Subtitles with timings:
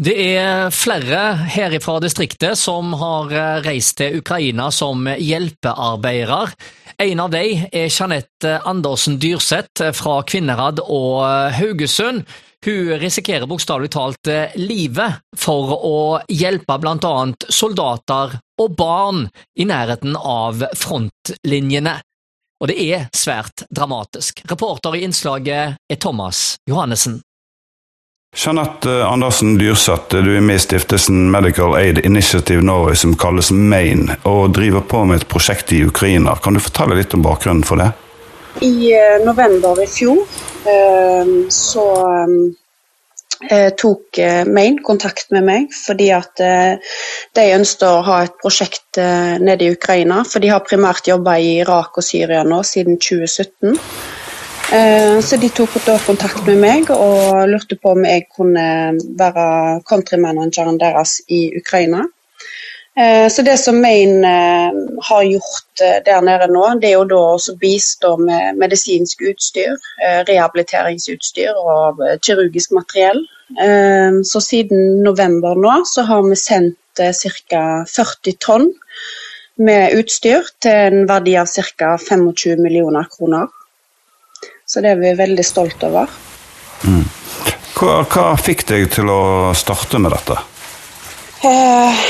[0.00, 1.18] Det er flere
[1.52, 3.34] her fra distriktet som har
[3.66, 6.54] reist til Ukraina som hjelpearbeidere.
[7.04, 12.24] En av dem er Jeanette Andersen Dyrseth fra Kvinnherad og Haugesund.
[12.64, 15.96] Hun risikerer bokstavelig talt livet for å
[16.32, 17.14] hjelpe bl.a.
[17.52, 19.26] soldater og barn
[19.60, 21.98] i nærheten av frontlinjene.
[22.60, 24.46] Og det er svært dramatisk.
[24.48, 27.20] Reporter i innslaget er Thomas Johannessen.
[28.36, 34.06] Jeanette Andersen Dyrseth, du er med i stiftelsen Medical Aid Initiative Norway, som kalles MAIN,
[34.22, 36.36] og driver på med et prosjekt i Ukraina.
[36.38, 37.90] Kan du fortelle litt om bakgrunnen for det?
[38.62, 40.22] I eh, november i fjor
[40.68, 41.86] eh, så
[43.50, 49.00] eh, tok Main kontakt med meg fordi at de ønsket å ha et prosjekt
[49.42, 50.22] nede i Ukraina.
[50.22, 53.74] For de har primært jobba i Irak og Syria nå siden 2017.
[54.72, 58.66] Eh, så de tok da kontakt med meg og lurte på om jeg kunne
[59.18, 59.46] være
[59.88, 62.04] countrymanageren deres i Ukraina.
[62.94, 64.78] Eh, så det som Maine eh,
[65.08, 69.74] har gjort der nede nå, det er jo da å bistå med medisinsk utstyr,
[70.30, 73.24] rehabiliteringsutstyr og kirurgisk materiell.
[74.22, 77.62] Så siden november nå så har vi sendt ca.
[77.90, 78.68] 40 tonn
[79.58, 81.96] med utstyr til en verdi av ca.
[81.98, 83.48] 25 millioner kroner.
[84.70, 86.10] Så det er vi veldig stolt over.
[86.86, 87.02] Mm.
[87.74, 89.22] Hva, hva, fikk deg til å
[89.58, 90.36] starte med dette?
[91.48, 92.04] Eh,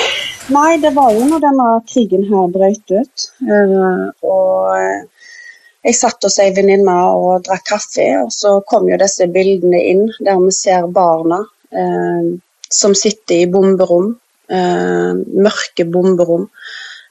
[0.53, 3.27] nei, det var jo når denne krigen her brøt ut.
[3.47, 9.31] Eh, og jeg satt hos ei venninne og drakk kaffe, og så kom jo disse
[9.33, 11.41] bildene inn der vi ser barna
[11.72, 12.28] eh,
[12.69, 14.12] som sitter i bomberom.
[14.53, 15.12] Eh,
[15.48, 16.50] mørke bomberom.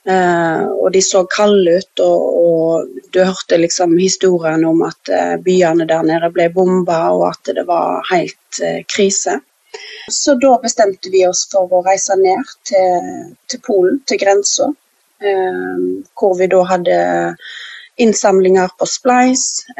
[0.06, 5.36] Eh, og de så kalde ut, og, og, du hørte liksom historien om at uh,
[5.44, 9.40] byene der nede ble bomba, og at det var helt uh, krise.
[10.10, 14.66] Så da bestemte vi oss for å reise ned til, til Polen, til grensa,
[16.18, 16.96] hvor vi da hadde
[18.02, 19.76] innsamlinger på Splice,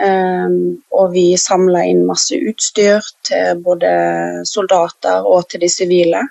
[0.94, 3.90] og vi samla inn masse utstyr til både
[4.46, 6.22] soldater og til de sivile.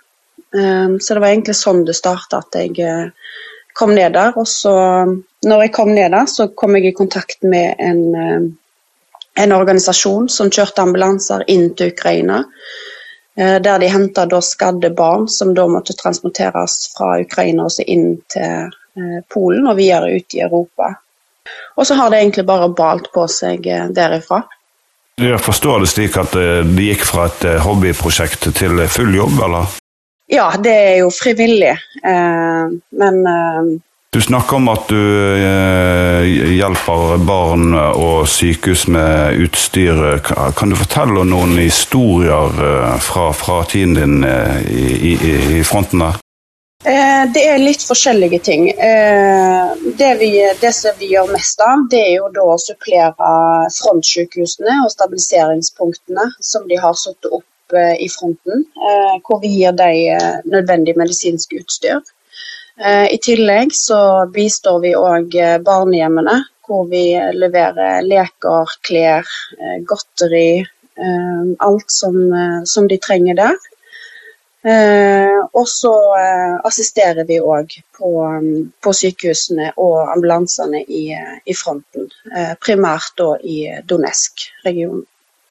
[0.53, 3.11] så det var egentlig sånn det starta, at jeg
[3.79, 4.35] kom ned der.
[4.37, 4.73] Og så,
[5.47, 8.49] når jeg kom ned der, så kom jeg i kontakt med en, eh,
[9.43, 12.43] en organisasjon som kjørte ambulanser inn til Ukraina.
[13.39, 18.67] Eh, der de henta skadde barn som da måtte transporteres fra Ukraina og inn til
[18.99, 20.93] eh, Polen og videre ut i Europa.
[21.79, 23.63] Og så har det egentlig bare balt på seg
[23.95, 24.43] derifra.
[25.19, 29.78] Jeg forstår det slik at det gikk fra et hobbyprosjekt til full jobb, eller?
[30.31, 31.71] Ja, det er jo frivillig,
[32.05, 32.65] eh,
[33.01, 33.69] men eh,
[34.13, 35.01] Du snakker om at du
[35.37, 40.21] eh, hjelper barn og sykehus med utstyr.
[40.57, 42.53] Kan du fortelle noen historier
[43.05, 46.21] fra, fra tiden din i, i, i fronten der?
[47.33, 48.69] Det er litt forskjellige ting.
[48.71, 53.33] Det, vi, det som vi gjør mest av, det er jo da å supplere
[53.75, 59.71] frontsykehusene og stabiliseringspunktene som de har satt opp Eh, i fronten, eh, hvor vi gir
[59.77, 62.01] dem eh, nødvendig medisinsk utstyr.
[63.11, 65.33] I tillegg så bistår vi òg
[65.67, 67.01] barnehjemmene, hvor vi
[67.35, 69.27] leverer leker, klær,
[69.83, 70.63] godteri.
[71.67, 72.15] Alt som,
[72.63, 73.59] som de trenger der.
[75.51, 75.91] og så
[76.71, 78.13] assisterer vi òg på,
[78.79, 81.03] på, sykehusene og ambulansene i,
[81.45, 82.07] i fronten.
[82.63, 83.59] primært da i
[83.91, 85.03] Donetsk-regionen.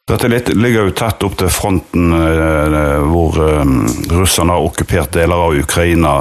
[0.09, 3.73] Dette ligger jo tett opp til fronten eh, hvor eh,
[4.17, 6.13] russerne har okkupert deler av Ukraina.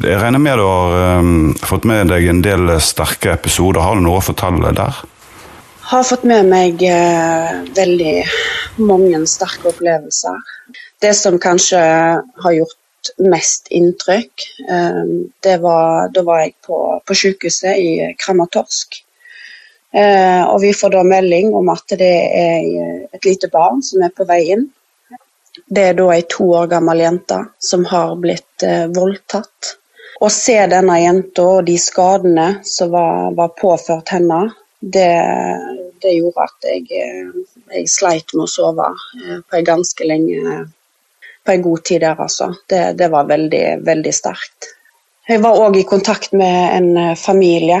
[0.00, 1.28] Jeg regner med du har eh,
[1.68, 3.82] fått med deg en del sterke episoder.
[3.84, 5.02] Har du noe å fortelle der?
[5.90, 6.80] Har fått med meg
[7.76, 8.14] veldig
[8.78, 10.38] mange sterke opplevelser.
[11.02, 14.44] Det som kanskje har gjort mest inntrykk,
[15.42, 17.90] det var da var jeg på, på sykehuset i
[18.22, 19.00] Kramatorsk.
[19.92, 24.14] Eh, og vi får da melding om at det er et lite barn som er
[24.14, 24.68] på vei inn.
[25.66, 29.74] Det er da ei to år gammel jente som har blitt eh, voldtatt.
[30.20, 34.44] Å se denne jenta og de skadene som var, var påført henne,
[34.80, 35.10] det,
[36.00, 40.60] det, gjorde at jeg, eh, jeg sleit med å sove på en ganske lenge
[41.40, 42.50] På en god tid der, altså.
[42.68, 44.74] Det, det var veldig, veldig sterkt.
[45.26, 47.78] Jeg var òg i kontakt med en familie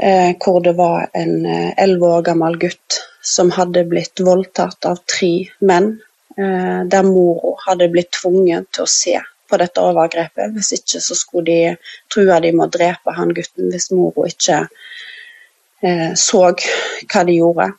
[0.00, 5.02] eh, hvor det var en eh, elleve år gammel gutt som hadde blitt voldtatt av
[5.10, 5.92] tre menn,
[6.36, 9.18] eh, der mora hadde blitt tvunget til å se
[9.50, 10.54] på dette overgrepet.
[10.54, 11.76] Hvis ikke så skulle de
[12.12, 14.62] true de med å drepe han gutten hvis mora ikke
[15.82, 17.70] eh, så hva de gjorde.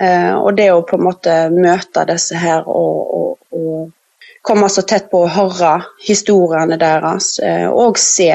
[0.00, 4.82] Eh, og det å på en måte møte disse her og, og, og komme så
[4.88, 5.74] tett på å høre
[6.06, 8.32] historiene deres eh, og se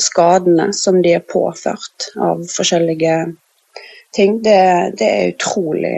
[0.00, 3.16] skadene som de er påført av forskjellige
[4.14, 4.38] ting.
[4.44, 4.60] Det,
[4.98, 5.96] det er utrolig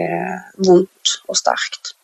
[0.67, 1.95] vondt og sterkt.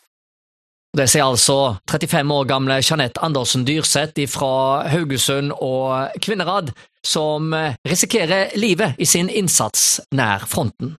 [0.91, 7.55] Det sier altså 35 år gamle Jeanette Andersen Dyrseth fra Haugesund og Kvinnerad, som
[7.87, 10.97] risikerer livet i sin innsats nær fronten.